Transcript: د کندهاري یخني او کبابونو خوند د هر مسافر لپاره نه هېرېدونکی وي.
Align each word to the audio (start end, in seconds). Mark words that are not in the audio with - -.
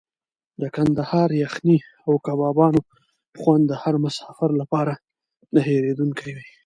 د 0.61 0.63
کندهاري 0.75 1.37
یخني 1.45 1.77
او 2.05 2.13
کبابونو 2.25 2.81
خوند 3.39 3.63
د 3.67 3.73
هر 3.81 3.95
مسافر 4.05 4.49
لپاره 4.61 4.93
نه 5.53 5.59
هېرېدونکی 5.67 6.29
وي. 6.35 6.45